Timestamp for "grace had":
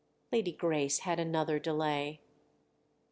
0.51-1.19